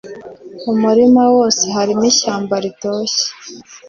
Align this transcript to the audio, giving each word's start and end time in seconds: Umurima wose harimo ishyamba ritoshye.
Umurima 0.71 1.23
wose 1.35 1.63
harimo 1.75 2.03
ishyamba 2.11 2.55
ritoshye. 2.63 3.25